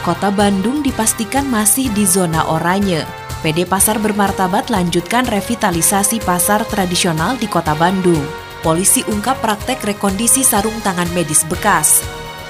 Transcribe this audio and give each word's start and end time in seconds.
Kota 0.00 0.32
Bandung 0.32 0.80
dipastikan 0.80 1.44
masih 1.44 1.92
di 1.92 2.08
zona 2.08 2.48
oranye. 2.48 3.04
PD 3.44 3.68
Pasar 3.68 4.00
Bermartabat 4.00 4.72
lanjutkan 4.72 5.28
revitalisasi 5.28 6.24
pasar 6.24 6.64
tradisional 6.64 7.36
di 7.36 7.44
Kota 7.44 7.76
Bandung. 7.76 8.24
Polisi 8.64 9.04
ungkap 9.04 9.44
praktek 9.44 9.84
rekondisi 9.84 10.40
sarung 10.40 10.76
tangan 10.80 11.08
medis 11.12 11.44
bekas. 11.44 12.00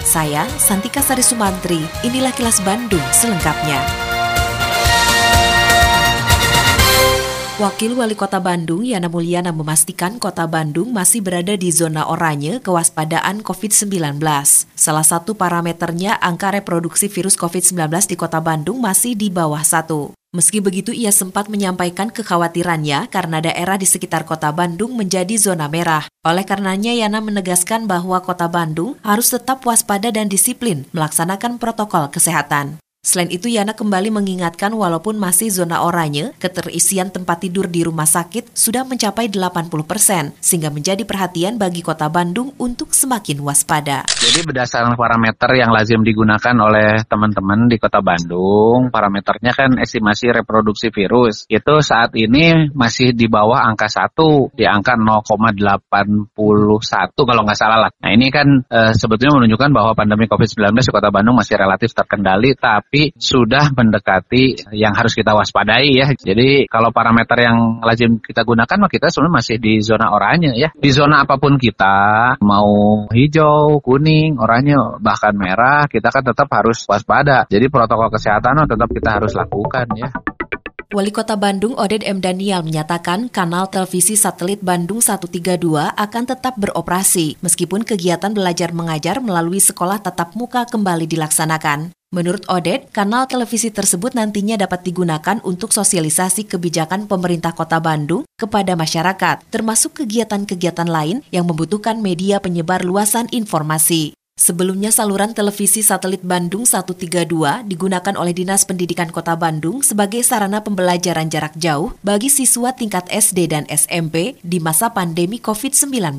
Saya, 0.06 0.46
Santika 0.62 1.02
Sari 1.02 1.26
Sumantri, 1.26 1.82
inilah 2.06 2.30
kilas 2.30 2.62
Bandung 2.62 3.02
selengkapnya. 3.10 4.09
Wakil 7.60 7.92
Wali 7.92 8.16
Kota 8.16 8.40
Bandung 8.40 8.88
Yana 8.88 9.12
Mulyana 9.12 9.52
memastikan 9.52 10.16
Kota 10.16 10.48
Bandung 10.48 10.96
masih 10.96 11.20
berada 11.20 11.52
di 11.60 11.68
zona 11.68 12.08
oranye 12.08 12.56
kewaspadaan 12.64 13.44
COVID-19. 13.44 14.16
Salah 14.72 15.04
satu 15.04 15.36
parameternya 15.36 16.16
angka 16.24 16.56
reproduksi 16.56 17.12
virus 17.12 17.36
COVID-19 17.36 17.84
di 18.08 18.16
Kota 18.16 18.40
Bandung 18.40 18.80
masih 18.80 19.12
di 19.12 19.28
bawah 19.28 19.60
satu. 19.60 20.16
Meski 20.32 20.64
begitu, 20.64 20.96
ia 20.96 21.12
sempat 21.12 21.52
menyampaikan 21.52 22.08
kekhawatirannya 22.08 23.12
karena 23.12 23.44
daerah 23.44 23.76
di 23.76 23.84
sekitar 23.84 24.24
kota 24.24 24.48
Bandung 24.56 24.96
menjadi 24.96 25.36
zona 25.36 25.68
merah. 25.68 26.08
Oleh 26.24 26.48
karenanya, 26.48 26.96
Yana 26.96 27.20
menegaskan 27.20 27.84
bahwa 27.84 28.24
kota 28.24 28.48
Bandung 28.48 28.96
harus 29.04 29.36
tetap 29.36 29.60
waspada 29.68 30.08
dan 30.08 30.32
disiplin 30.32 30.88
melaksanakan 30.96 31.60
protokol 31.60 32.08
kesehatan. 32.08 32.80
Selain 33.00 33.32
itu, 33.32 33.48
Yana 33.48 33.72
kembali 33.72 34.12
mengingatkan 34.12 34.76
walaupun 34.76 35.16
masih 35.16 35.48
zona 35.48 35.80
oranye, 35.88 36.36
keterisian 36.36 37.08
tempat 37.08 37.48
tidur 37.48 37.64
di 37.64 37.80
rumah 37.80 38.04
sakit 38.04 38.52
sudah 38.52 38.84
mencapai 38.84 39.32
80 39.32 39.88
persen, 39.88 40.36
sehingga 40.36 40.68
menjadi 40.68 41.08
perhatian 41.08 41.56
bagi 41.56 41.80
kota 41.80 42.12
Bandung 42.12 42.52
untuk 42.60 42.92
semakin 42.92 43.40
waspada. 43.40 44.04
Jadi 44.20 44.44
berdasarkan 44.44 45.00
parameter 45.00 45.48
yang 45.56 45.72
lazim 45.72 46.04
digunakan 46.04 46.52
oleh 46.60 47.00
teman-teman 47.08 47.72
di 47.72 47.80
kota 47.80 48.04
Bandung, 48.04 48.92
parameternya 48.92 49.56
kan 49.56 49.80
estimasi 49.80 50.28
reproduksi 50.36 50.92
virus. 50.92 51.48
Itu 51.48 51.80
saat 51.80 52.12
ini 52.20 52.68
masih 52.76 53.16
di 53.16 53.32
bawah 53.32 53.64
angka 53.64 53.88
1, 53.88 54.52
di 54.52 54.68
angka 54.68 55.00
0,81 55.00 56.28
kalau 57.16 57.42
nggak 57.48 57.58
salah 57.58 57.88
lah. 57.88 57.90
Nah 58.04 58.10
ini 58.12 58.28
kan 58.28 58.60
e, 58.68 58.92
sebetulnya 58.92 59.40
menunjukkan 59.40 59.72
bahwa 59.72 59.96
pandemi 59.96 60.28
COVID-19 60.28 60.84
di 60.84 60.92
kota 60.92 61.08
Bandung 61.08 61.40
masih 61.40 61.56
relatif 61.56 61.96
terkendali, 61.96 62.52
tapi 62.60 62.89
tapi 62.90 63.14
sudah 63.14 63.70
mendekati 63.70 64.66
yang 64.74 64.98
harus 64.98 65.14
kita 65.14 65.30
waspadai 65.30 65.94
ya. 65.94 66.10
Jadi 66.10 66.66
kalau 66.66 66.90
parameter 66.90 67.38
yang 67.38 67.78
lazim 67.86 68.18
kita 68.18 68.42
gunakan 68.42 68.90
kita 68.90 69.14
sebenarnya 69.14 69.38
masih 69.38 69.56
di 69.62 69.78
zona 69.78 70.10
oranye 70.10 70.58
ya. 70.58 70.74
Di 70.74 70.90
zona 70.90 71.22
apa 71.22 71.38
pun 71.38 71.54
kita 71.54 72.34
mau 72.42 73.06
hijau, 73.14 73.78
kuning, 73.78 74.42
oranye 74.42 74.74
bahkan 74.98 75.38
merah 75.38 75.86
kita 75.86 76.10
kan 76.10 76.34
tetap 76.34 76.50
harus 76.50 76.82
waspada. 76.90 77.46
Jadi 77.46 77.70
protokol 77.70 78.10
kesehatan 78.10 78.66
tetap 78.66 78.90
kita 78.90 79.22
harus 79.22 79.38
lakukan 79.38 79.86
ya. 79.94 80.10
Wali 80.90 81.14
Kota 81.14 81.38
Bandung 81.38 81.78
Oded 81.78 82.02
M. 82.02 82.18
Daniel 82.18 82.66
menyatakan 82.66 83.30
kanal 83.30 83.70
televisi 83.70 84.18
satelit 84.18 84.66
Bandung 84.66 84.98
132 84.98 85.62
akan 85.94 86.22
tetap 86.26 86.58
beroperasi 86.58 87.38
meskipun 87.38 87.86
kegiatan 87.86 88.34
belajar 88.34 88.74
mengajar 88.74 89.22
melalui 89.22 89.62
sekolah 89.62 90.02
tatap 90.02 90.34
muka 90.34 90.66
kembali 90.66 91.06
dilaksanakan. 91.06 91.94
Menurut 92.10 92.42
Oded, 92.50 92.90
kanal 92.90 93.30
televisi 93.30 93.70
tersebut 93.70 94.18
nantinya 94.18 94.58
dapat 94.58 94.82
digunakan 94.82 95.38
untuk 95.46 95.70
sosialisasi 95.70 96.42
kebijakan 96.42 97.06
pemerintah 97.06 97.54
kota 97.54 97.78
Bandung 97.78 98.26
kepada 98.34 98.74
masyarakat, 98.74 99.46
termasuk 99.46 100.02
kegiatan-kegiatan 100.02 100.90
lain 100.90 101.22
yang 101.30 101.46
membutuhkan 101.46 102.02
media 102.02 102.42
penyebar 102.42 102.82
luasan 102.82 103.30
informasi. 103.30 104.19
Sebelumnya 104.40 104.88
saluran 104.88 105.36
televisi 105.36 105.84
satelit 105.84 106.24
Bandung 106.24 106.64
132 106.64 107.28
digunakan 107.68 108.14
oleh 108.16 108.32
Dinas 108.32 108.64
Pendidikan 108.64 109.12
Kota 109.12 109.36
Bandung 109.36 109.84
sebagai 109.84 110.24
sarana 110.24 110.64
pembelajaran 110.64 111.28
jarak 111.28 111.52
jauh 111.60 111.92
bagi 112.00 112.32
siswa 112.32 112.72
tingkat 112.72 113.04
SD 113.12 113.52
dan 113.52 113.68
SMP 113.68 114.40
di 114.40 114.56
masa 114.56 114.96
pandemi 114.96 115.36
COVID-19. 115.44 116.16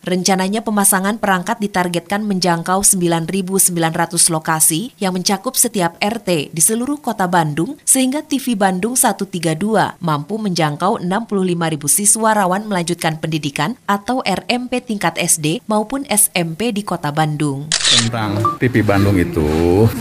Rencananya 0.00 0.64
pemasangan 0.64 1.20
perangkat 1.20 1.60
ditargetkan 1.60 2.24
menjangkau 2.24 2.80
9.900 2.80 3.76
lokasi 4.32 4.96
yang 4.96 5.12
mencakup 5.12 5.52
setiap 5.52 6.00
RT 6.00 6.56
di 6.56 6.62
seluruh 6.64 6.96
Kota 6.96 7.28
Bandung 7.28 7.76
sehingga 7.84 8.24
TV 8.24 8.56
Bandung 8.56 8.96
132 8.96 9.60
mampu 10.00 10.40
menjangkau 10.40 11.04
65.000 11.04 11.84
siswa 11.84 12.32
rawan 12.32 12.64
melanjutkan 12.64 13.20
pendidikan 13.20 13.76
atau 13.84 14.24
RMP 14.24 14.80
tingkat 14.80 15.20
SD 15.20 15.60
maupun 15.68 16.08
SMP 16.08 16.72
di 16.72 16.80
Kota 16.80 17.12
Bandung. 17.12 17.57
Bandung. 17.58 17.88
Tentang 17.88 18.30
TV 18.60 18.74
Bandung 18.84 19.16
itu, 19.18 19.48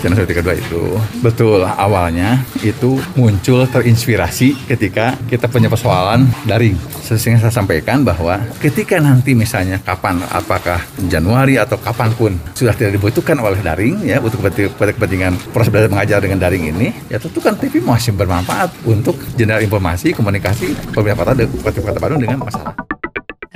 channel 0.04 0.20
132 0.22 0.62
itu, 0.62 0.84
betul 1.24 1.66
awalnya 1.66 2.44
itu 2.62 3.00
muncul 3.18 3.66
terinspirasi 3.66 4.70
ketika 4.70 5.18
kita 5.26 5.50
punya 5.50 5.72
persoalan 5.72 6.28
daring. 6.46 6.78
Sehingga 7.02 7.48
saya 7.48 7.54
sampaikan 7.54 8.04
bahwa 8.04 8.38
ketika 8.60 9.00
nanti 9.00 9.32
misalnya 9.34 9.80
kapan, 9.80 10.20
apakah 10.30 10.84
Januari 11.08 11.56
atau 11.56 11.80
kapan 11.80 12.12
pun 12.14 12.36
sudah 12.54 12.76
tidak 12.76 13.00
dibutuhkan 13.00 13.40
oleh 13.40 13.58
daring 13.64 14.04
ya 14.04 14.20
untuk 14.20 14.44
kepentingan 14.44 15.40
proses 15.56 15.72
belajar 15.72 15.90
mengajar 15.90 16.20
dengan 16.20 16.44
daring 16.44 16.70
ini, 16.76 16.92
ya 17.08 17.18
tentu 17.18 17.40
kan 17.40 17.56
TV 17.56 17.80
masih 17.80 18.14
bermanfaat 18.14 18.84
untuk 18.84 19.16
general 19.40 19.64
informasi, 19.64 20.12
komunikasi 20.12 20.76
pemerintah 20.92 21.48
kota, 21.64 21.80
kota 21.80 22.00
Bandung 22.04 22.22
dengan 22.22 22.44
masalah. 22.44 22.97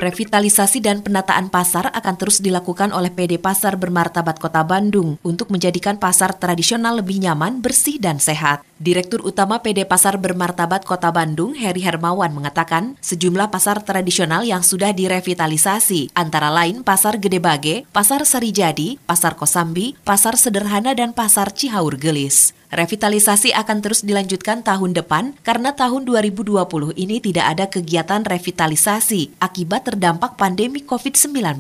Revitalisasi 0.02 0.82
dan 0.82 1.06
penataan 1.06 1.54
pasar 1.54 1.94
akan 1.94 2.16
terus 2.18 2.42
dilakukan 2.42 2.90
oleh 2.90 3.14
PD 3.14 3.38
Pasar 3.38 3.78
Bermartabat 3.78 4.42
Kota 4.42 4.66
Bandung 4.66 5.22
untuk 5.22 5.54
menjadikan 5.54 6.02
pasar 6.02 6.34
tradisional 6.34 7.06
lebih 7.06 7.22
nyaman, 7.22 7.62
bersih, 7.62 8.02
dan 8.02 8.18
sehat. 8.18 8.66
Direktur 8.82 9.22
Utama 9.22 9.62
PD 9.62 9.86
Pasar 9.86 10.18
Bermartabat 10.18 10.90
Kota 10.90 11.14
Bandung, 11.14 11.54
Heri 11.54 11.86
Hermawan, 11.86 12.34
mengatakan 12.34 12.98
sejumlah 12.98 13.54
pasar 13.54 13.86
tradisional 13.86 14.42
yang 14.42 14.66
sudah 14.66 14.90
direvitalisasi, 14.90 16.18
antara 16.18 16.50
lain 16.50 16.82
Pasar 16.82 17.22
Gede 17.22 17.38
Bage, 17.38 17.86
Pasar 17.94 18.26
Sarijadi, 18.26 18.98
Pasar 19.06 19.38
Kosambi, 19.38 19.94
Pasar 20.02 20.34
Sederhana, 20.34 20.98
dan 20.98 21.14
Pasar 21.14 21.54
Cihaur 21.54 21.94
Gelis. 22.02 22.58
Revitalisasi 22.72 23.52
akan 23.52 23.84
terus 23.84 24.00
dilanjutkan 24.08 24.64
tahun 24.64 24.96
depan 24.96 25.36
karena 25.44 25.76
tahun 25.76 26.08
2020 26.08 26.56
ini 26.96 27.20
tidak 27.20 27.46
ada 27.52 27.66
kegiatan 27.68 28.24
revitalisasi 28.24 29.44
akibat 29.44 29.92
terdampak 29.92 30.40
pandemi 30.40 30.80
COVID-19. 30.80 31.60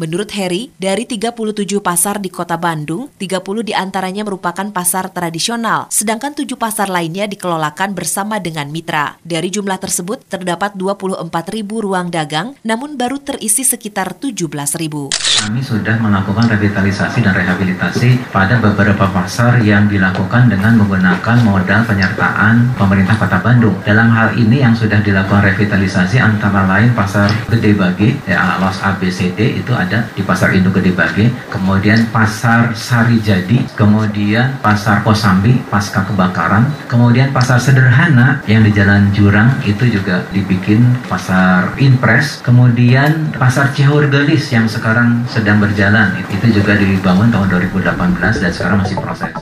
Menurut 0.00 0.32
Heri, 0.32 0.72
dari 0.80 1.04
37 1.04 1.36
pasar 1.84 2.24
di 2.24 2.32
kota 2.32 2.56
Bandung, 2.56 3.12
30 3.20 3.60
di 3.60 3.76
antaranya 3.76 4.24
merupakan 4.24 4.64
pasar 4.72 5.12
tradisional, 5.12 5.92
sedangkan 5.92 6.32
7 6.32 6.56
pasar 6.56 6.88
lainnya 6.88 7.28
dikelolakan 7.28 7.92
bersama 7.92 8.40
dengan 8.40 8.72
mitra. 8.72 9.20
Dari 9.20 9.52
jumlah 9.52 9.76
tersebut, 9.76 10.24
terdapat 10.24 10.72
24 10.72 11.28
ribu 11.52 11.84
ruang 11.84 12.08
dagang, 12.08 12.56
namun 12.64 12.96
baru 12.96 13.20
terisi 13.20 13.60
sekitar 13.60 14.16
17 14.16 14.48
ribu. 14.80 15.12
Kami 15.12 15.60
sudah 15.60 16.00
melakukan 16.00 16.48
revitalisasi 16.48 17.20
dan 17.20 17.36
rehabilitasi 17.36 18.32
pada 18.32 18.56
beberapa 18.56 19.04
pasar 19.04 19.60
yang 19.60 19.84
dilakukan 19.84 20.48
dengan 20.48 20.80
menggunakan 20.80 21.44
modal 21.44 21.84
penyertaan 21.84 22.72
pemerintah 22.72 23.20
kota 23.20 23.36
Bandung. 23.44 23.76
Dalam 23.84 24.08
hal 24.16 24.32
ini 24.32 24.64
yang 24.64 24.72
sudah 24.72 25.04
dilakukan 25.04 25.44
revitalisasi 25.44 26.16
antara 26.16 26.64
lain 26.64 26.96
pasar 26.96 27.28
Gede 27.52 27.76
Bagi, 27.76 28.16
ya, 28.24 28.56
Los 28.64 28.80
ABCD 28.80 29.60
itu 29.60 29.76
ada 29.76 29.89
ada 29.90 30.06
di 30.14 30.22
Pasar 30.22 30.54
Induk 30.54 30.78
Gede 30.78 30.94
Bage, 30.94 31.34
kemudian 31.50 32.06
Pasar 32.14 32.70
Sari 32.78 33.18
Jadi, 33.18 33.66
kemudian 33.74 34.54
Pasar 34.62 35.02
Kosambi 35.02 35.58
pasca 35.66 36.06
kebakaran, 36.06 36.70
kemudian 36.86 37.34
Pasar 37.34 37.58
Sederhana 37.58 38.38
yang 38.46 38.62
di 38.62 38.70
Jalan 38.70 39.10
Jurang 39.10 39.50
itu 39.66 39.90
juga 39.90 40.22
dibikin 40.30 40.94
Pasar 41.10 41.74
Impres, 41.82 42.38
kemudian 42.46 43.34
Pasar 43.34 43.74
Cihur 43.74 44.06
Gelis 44.06 44.46
yang 44.54 44.70
sekarang 44.70 45.26
sedang 45.26 45.58
berjalan 45.58 46.14
itu 46.30 46.46
juga 46.54 46.78
dibangun 46.78 47.34
tahun 47.34 47.50
2018 47.50 47.90
dan 48.38 48.50
sekarang 48.54 48.78
masih 48.86 48.94
proses. 48.94 49.39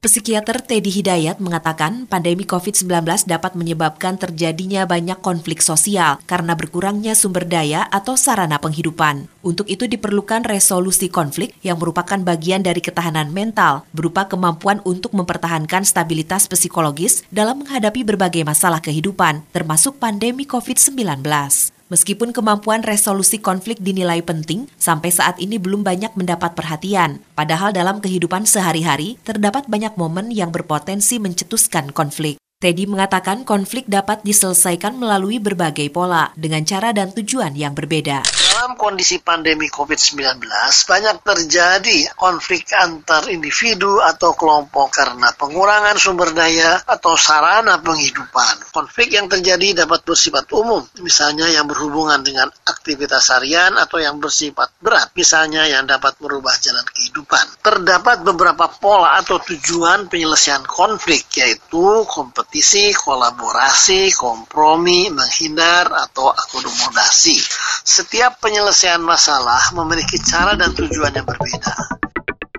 Psikiater 0.00 0.64
Teddy 0.64 0.88
Hidayat 0.88 1.44
mengatakan 1.44 2.08
pandemi 2.08 2.48
COVID-19 2.48 3.28
dapat 3.28 3.52
menyebabkan 3.52 4.16
terjadinya 4.16 4.88
banyak 4.88 5.20
konflik 5.20 5.60
sosial 5.60 6.16
karena 6.24 6.56
berkurangnya 6.56 7.12
sumber 7.12 7.44
daya 7.44 7.84
atau 7.92 8.16
sarana 8.16 8.56
penghidupan. 8.56 9.28
Untuk 9.44 9.68
itu 9.68 9.84
diperlukan 9.84 10.48
resolusi 10.48 11.12
konflik 11.12 11.52
yang 11.60 11.76
merupakan 11.76 12.16
bagian 12.16 12.64
dari 12.64 12.80
ketahanan 12.80 13.28
mental 13.28 13.84
berupa 13.92 14.24
kemampuan 14.24 14.80
untuk 14.88 15.12
mempertahankan 15.12 15.84
stabilitas 15.84 16.48
psikologis 16.48 17.28
dalam 17.28 17.60
menghadapi 17.60 18.00
berbagai 18.00 18.40
masalah 18.40 18.80
kehidupan, 18.80 19.44
termasuk 19.52 20.00
pandemi 20.00 20.48
COVID-19. 20.48 21.76
Meskipun 21.90 22.30
kemampuan 22.30 22.86
resolusi 22.86 23.42
konflik 23.42 23.82
dinilai 23.82 24.22
penting, 24.22 24.70
sampai 24.78 25.10
saat 25.10 25.42
ini 25.42 25.58
belum 25.58 25.82
banyak 25.82 26.14
mendapat 26.14 26.54
perhatian. 26.54 27.18
Padahal 27.34 27.74
dalam 27.74 27.98
kehidupan 27.98 28.46
sehari-hari, 28.46 29.18
terdapat 29.26 29.66
banyak 29.66 29.98
momen 29.98 30.30
yang 30.30 30.54
berpotensi 30.54 31.18
mencetuskan 31.18 31.90
konflik. 31.90 32.38
Teddy 32.62 32.86
mengatakan 32.86 33.42
konflik 33.42 33.90
dapat 33.90 34.22
diselesaikan 34.22 35.02
melalui 35.02 35.42
berbagai 35.42 35.90
pola 35.90 36.30
dengan 36.38 36.62
cara 36.62 36.94
dan 36.94 37.10
tujuan 37.10 37.58
yang 37.58 37.74
berbeda. 37.74 38.22
Dalam 38.60 38.76
kondisi 38.76 39.16
pandemi 39.24 39.72
COVID-19, 39.72 40.44
banyak 40.84 41.16
terjadi 41.24 42.12
konflik 42.12 42.68
antar 42.76 43.32
individu 43.32 44.04
atau 44.04 44.36
kelompok 44.36 44.92
karena 44.92 45.32
pengurangan 45.32 45.96
sumber 45.96 46.36
daya 46.36 46.76
atau 46.84 47.16
sarana 47.16 47.80
penghidupan. 47.80 48.68
Konflik 48.68 49.16
yang 49.16 49.32
terjadi 49.32 49.88
dapat 49.88 50.04
bersifat 50.04 50.52
umum, 50.52 50.84
misalnya 51.00 51.48
yang 51.48 51.64
berhubungan 51.64 52.20
dengan 52.20 52.52
aktivitas 52.68 53.32
harian 53.32 53.80
atau 53.80 53.96
yang 53.96 54.20
bersifat 54.20 54.76
berat, 54.76 55.08
misalnya 55.16 55.64
yang 55.64 55.88
dapat 55.88 56.20
merubah 56.20 56.52
jalan 56.60 56.84
kehidupan. 56.92 57.64
Terdapat 57.64 58.28
beberapa 58.28 58.68
pola 58.76 59.16
atau 59.24 59.40
tujuan 59.40 60.12
penyelesaian 60.12 60.68
konflik, 60.68 61.24
yaitu 61.32 62.04
kompetisi 62.04 62.92
kolaborasi, 62.92 64.12
kompromi, 64.12 65.08
menghindar, 65.08 65.88
atau 65.88 66.28
akomodasi. 66.28 67.40
Setiap 67.88 68.49
penyelesaian 68.50 68.98
masalah 68.98 69.70
memiliki 69.78 70.18
cara 70.18 70.58
dan 70.58 70.74
tujuan 70.74 71.14
yang 71.14 71.22
berbeda. 71.22 71.70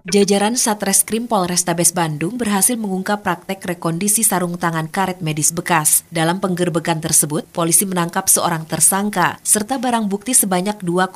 Jajaran 0.08 0.56
Satreskrim 0.56 1.28
Polrestabes 1.28 1.92
Bandung 1.92 2.40
berhasil 2.40 2.80
mengungkap 2.80 3.20
praktek 3.28 3.60
rekondisi 3.76 4.24
sarung 4.24 4.56
tangan 4.56 4.88
karet 4.88 5.20
medis 5.20 5.52
bekas. 5.52 6.08
Dalam 6.08 6.40
penggerbekan 6.40 7.04
tersebut, 7.04 7.44
polisi 7.52 7.84
menangkap 7.84 8.32
seorang 8.32 8.64
tersangka 8.64 9.44
serta 9.44 9.84
barang 9.84 10.08
bukti 10.08 10.32
sebanyak 10.32 10.80
2,5 10.80 11.12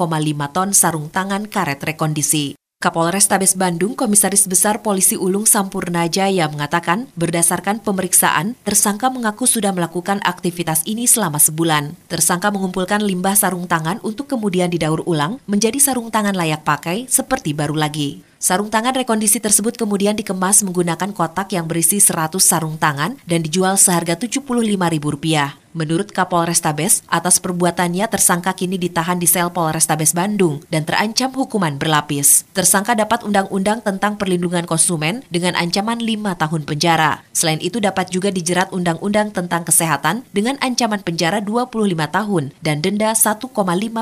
ton 0.52 0.70
sarung 0.76 1.08
tangan 1.08 1.48
karet 1.48 1.80
rekondisi. 1.80 2.60
Kapolres 2.86 3.26
Tabes 3.26 3.58
Bandung, 3.58 3.98
Komisaris 3.98 4.46
Besar 4.46 4.86
Polisi 4.86 5.18
Ulung 5.18 5.50
Sampurna 5.50 6.06
Jaya 6.06 6.46
mengatakan, 6.46 7.10
berdasarkan 7.18 7.82
pemeriksaan, 7.82 8.54
tersangka 8.62 9.10
mengaku 9.10 9.50
sudah 9.50 9.74
melakukan 9.74 10.22
aktivitas 10.22 10.86
ini 10.86 11.10
selama 11.10 11.42
sebulan. 11.42 11.98
Tersangka 12.06 12.54
mengumpulkan 12.54 13.02
limbah 13.02 13.34
sarung 13.34 13.66
tangan 13.66 13.98
untuk 14.06 14.30
kemudian 14.30 14.70
didaur 14.70 15.02
ulang 15.10 15.42
menjadi 15.50 15.82
sarung 15.82 16.14
tangan 16.14 16.38
layak 16.38 16.62
pakai 16.62 17.10
seperti 17.10 17.58
baru 17.58 17.74
lagi. 17.74 18.22
Sarung 18.36 18.68
tangan 18.68 18.92
rekondisi 18.92 19.40
tersebut 19.40 19.80
kemudian 19.80 20.14
dikemas 20.14 20.60
menggunakan 20.68 21.16
kotak 21.16 21.56
yang 21.56 21.66
berisi 21.66 22.04
100 22.04 22.36
sarung 22.44 22.76
tangan 22.76 23.16
dan 23.24 23.40
dijual 23.40 23.80
seharga 23.80 24.20
Rp75.000. 24.20 25.66
Menurut 25.76 26.08
Kapolres 26.16 26.64
Tabes, 26.64 27.04
atas 27.12 27.44
perbuatannya 27.44 28.08
tersangka 28.08 28.56
kini 28.56 28.80
ditahan 28.80 29.20
di 29.20 29.28
sel 29.28 29.52
Polrestabes 29.52 30.16
Bandung 30.16 30.64
dan 30.72 30.88
terancam 30.88 31.36
hukuman 31.36 31.76
berlapis. 31.76 32.48
Tersangka 32.56 32.96
dapat 32.96 33.28
undang-undang 33.28 33.84
tentang 33.84 34.16
perlindungan 34.16 34.64
konsumen 34.64 35.28
dengan 35.28 35.52
ancaman 35.60 36.00
5 36.00 36.32
tahun 36.40 36.62
penjara. 36.64 37.28
Selain 37.36 37.60
itu 37.60 37.84
dapat 37.84 38.08
juga 38.08 38.32
dijerat 38.32 38.72
undang-undang 38.72 39.36
tentang 39.36 39.68
kesehatan 39.68 40.24
dengan 40.32 40.56
ancaman 40.64 41.04
penjara 41.04 41.44
25 41.44 41.68
tahun 42.08 42.56
dan 42.64 42.80
denda 42.80 43.12
1,5 43.12 43.52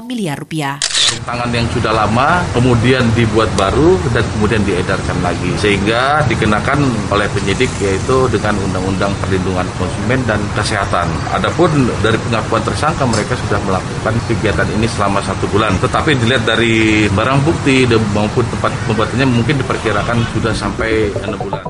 miliar 0.06 0.38
rupiah 0.38 0.78
tangan 1.22 1.50
yang 1.54 1.68
sudah 1.70 1.94
lama 1.94 2.42
kemudian 2.58 3.06
dibuat 3.14 3.50
baru 3.54 3.96
dan 4.12 4.26
kemudian 4.36 4.62
diedarkan 4.66 5.18
lagi 5.22 5.52
sehingga 5.62 6.26
dikenakan 6.26 6.82
oleh 7.14 7.30
penyidik 7.32 7.70
yaitu 7.78 8.26
dengan 8.34 8.58
undang-undang 8.58 9.14
perlindungan 9.22 9.68
konsumen 9.78 10.20
dan 10.26 10.42
kesehatan. 10.58 11.06
Adapun 11.32 11.70
dari 12.02 12.18
pengakuan 12.30 12.64
tersangka 12.66 13.04
mereka 13.06 13.38
sudah 13.48 13.60
melakukan 13.64 14.14
kegiatan 14.28 14.68
ini 14.76 14.88
selama 14.90 15.20
satu 15.22 15.46
bulan. 15.50 15.78
Tetapi 15.80 16.18
dilihat 16.18 16.44
dari 16.44 17.06
barang 17.10 17.40
bukti 17.46 17.86
maupun 18.14 18.46
tempat 18.50 18.72
pembuatannya 18.90 19.28
mungkin 19.30 19.56
diperkirakan 19.62 20.18
sudah 20.34 20.54
sampai 20.54 21.14
enam 21.24 21.40
bulan. 21.40 21.64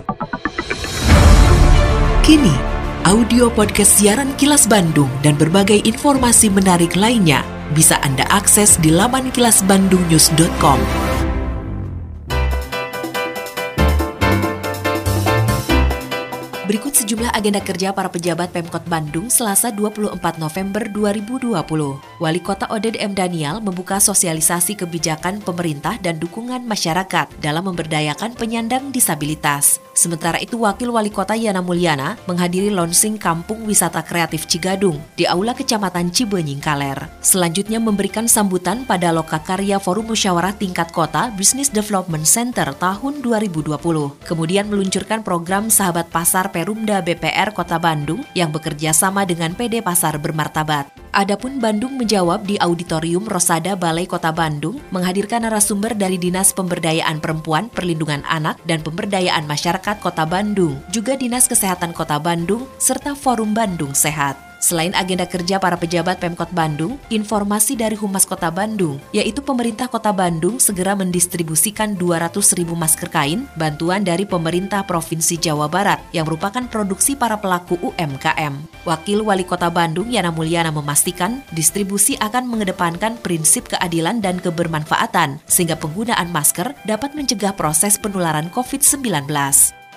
Kini, 2.24 2.56
audio 3.04 3.52
podcast 3.52 4.00
siaran 4.00 4.32
Kilas 4.40 4.64
Bandung 4.72 5.12
dan 5.20 5.36
berbagai 5.36 5.84
informasi 5.84 6.48
menarik 6.48 6.96
lainnya 6.96 7.53
bisa 7.72 7.96
Anda 8.04 8.28
akses 8.28 8.76
di 8.84 8.92
laman 8.92 9.32
kilasbandungnews.com. 9.32 11.13
Berikut 16.64 16.96
sejumlah 16.96 17.36
agenda 17.36 17.60
kerja 17.60 17.92
para 17.92 18.08
pejabat 18.08 18.56
Pemkot 18.56 18.88
Bandung 18.88 19.28
Selasa 19.28 19.68
24 19.68 20.16
November 20.40 20.88
2020. 20.88 21.60
Wali 22.24 22.40
Kota 22.40 22.72
Oded 22.72 22.96
M. 23.04 23.12
Daniel 23.12 23.60
membuka 23.60 24.00
sosialisasi 24.00 24.80
kebijakan 24.80 25.44
pemerintah 25.44 26.00
dan 26.00 26.24
dukungan 26.24 26.64
masyarakat 26.64 27.28
dalam 27.44 27.68
memberdayakan 27.68 28.40
penyandang 28.40 28.96
disabilitas. 28.96 29.84
Sementara 29.92 30.40
itu 30.40 30.56
Wakil 30.56 30.88
Wali 30.88 31.12
Kota 31.12 31.36
Yana 31.36 31.60
Mulyana 31.60 32.16
menghadiri 32.32 32.72
launching 32.72 33.20
Kampung 33.20 33.68
Wisata 33.68 34.00
Kreatif 34.00 34.48
Cigadung 34.48 35.04
di 35.20 35.28
Aula 35.28 35.52
Kecamatan 35.52 36.16
Cibenying 36.16 36.64
Kaler. 36.64 37.12
Selanjutnya 37.20 37.84
memberikan 37.84 38.24
sambutan 38.32 38.88
pada 38.88 39.12
Lokakarya 39.12 39.84
Forum 39.84 40.16
Musyawarah 40.16 40.56
Tingkat 40.56 40.96
Kota 40.96 41.28
Business 41.36 41.68
Development 41.68 42.24
Center 42.24 42.72
tahun 42.72 43.20
2020. 43.20 43.68
Kemudian 44.24 44.72
meluncurkan 44.72 45.28
program 45.28 45.68
Sahabat 45.68 46.08
Pasar 46.08 46.53
Perumda 46.54 47.02
BPR 47.02 47.50
Kota 47.50 47.82
Bandung 47.82 48.22
yang 48.38 48.54
bekerja 48.54 48.94
sama 48.94 49.26
dengan 49.26 49.58
PD 49.58 49.82
Pasar 49.82 50.22
Bermartabat. 50.22 50.86
Adapun 51.10 51.58
Bandung 51.58 51.98
menjawab 51.98 52.46
di 52.46 52.62
Auditorium 52.62 53.26
Rosada 53.26 53.74
Balai 53.74 54.06
Kota 54.06 54.30
Bandung 54.30 54.78
menghadirkan 54.94 55.50
narasumber 55.50 55.98
dari 55.98 56.22
Dinas 56.22 56.54
Pemberdayaan 56.54 57.18
Perempuan, 57.18 57.74
Perlindungan 57.74 58.22
Anak, 58.30 58.62
dan 58.70 58.86
Pemberdayaan 58.86 59.50
Masyarakat 59.50 59.98
Kota 59.98 60.30
Bandung, 60.30 60.78
juga 60.94 61.18
Dinas 61.18 61.50
Kesehatan 61.50 61.90
Kota 61.98 62.22
Bandung, 62.22 62.70
serta 62.78 63.18
Forum 63.18 63.58
Bandung 63.58 63.98
Sehat. 63.98 64.53
Selain 64.64 64.96
agenda 64.96 65.28
kerja 65.28 65.60
para 65.60 65.76
pejabat 65.76 66.24
Pemkot 66.24 66.48
Bandung, 66.56 66.96
informasi 67.12 67.76
dari 67.76 68.00
Humas 68.00 68.24
Kota 68.24 68.48
Bandung, 68.48 68.96
yaitu 69.12 69.44
pemerintah 69.44 69.92
Kota 69.92 70.16
Bandung 70.16 70.56
segera 70.56 70.96
mendistribusikan 70.96 72.00
200 72.00 72.32
ribu 72.56 72.72
masker 72.72 73.12
kain 73.12 73.44
bantuan 73.60 74.08
dari 74.08 74.24
pemerintah 74.24 74.88
Provinsi 74.88 75.36
Jawa 75.36 75.68
Barat 75.68 76.00
yang 76.16 76.24
merupakan 76.32 76.64
produksi 76.72 77.20
para 77.20 77.36
pelaku 77.36 77.76
UMKM. 77.84 78.88
Wakil 78.88 79.20
Wali 79.28 79.44
Kota 79.44 79.68
Bandung 79.68 80.08
Yana 80.08 80.32
Mulyana 80.32 80.72
memastikan 80.72 81.44
distribusi 81.52 82.16
akan 82.24 82.48
mengedepankan 82.48 83.20
prinsip 83.20 83.68
keadilan 83.68 84.24
dan 84.24 84.40
kebermanfaatan 84.40 85.44
sehingga 85.44 85.76
penggunaan 85.76 86.32
masker 86.32 86.72
dapat 86.88 87.12
mencegah 87.20 87.52
proses 87.52 88.00
penularan 88.00 88.48
COVID-19. 88.48 89.28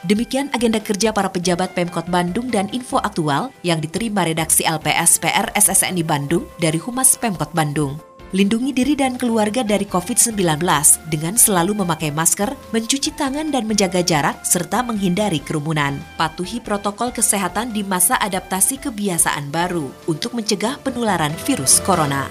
Demikian 0.06 0.54
agenda 0.54 0.78
kerja 0.78 1.10
para 1.10 1.26
pejabat 1.26 1.74
Pemkot 1.74 2.06
Bandung 2.06 2.46
dan 2.46 2.70
info 2.70 3.02
aktual 3.02 3.50
yang 3.66 3.82
diterima 3.82 4.22
redaksi 4.22 4.62
LPS 4.62 5.18
PR 5.18 5.50
SSNI 5.58 6.06
Bandung 6.06 6.46
dari 6.62 6.78
Humas 6.78 7.18
Pemkot 7.18 7.50
Bandung. 7.50 7.98
Lindungi 8.30 8.70
diri 8.70 8.94
dan 8.94 9.18
keluarga 9.18 9.66
dari 9.66 9.82
COVID-19 9.82 10.62
dengan 11.10 11.34
selalu 11.34 11.82
memakai 11.82 12.14
masker, 12.14 12.54
mencuci 12.70 13.18
tangan 13.18 13.50
dan 13.50 13.66
menjaga 13.66 14.02
jarak, 14.02 14.46
serta 14.46 14.86
menghindari 14.86 15.42
kerumunan. 15.42 15.98
Patuhi 16.14 16.62
protokol 16.62 17.10
kesehatan 17.10 17.74
di 17.74 17.82
masa 17.82 18.14
adaptasi 18.22 18.78
kebiasaan 18.82 19.50
baru 19.50 19.90
untuk 20.06 20.38
mencegah 20.38 20.78
penularan 20.86 21.34
virus 21.42 21.82
corona. 21.82 22.30